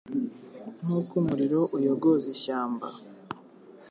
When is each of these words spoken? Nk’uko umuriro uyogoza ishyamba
Nk’uko 0.83 1.11
umuriro 1.21 1.61
uyogoza 1.77 2.27
ishyamba 2.35 2.87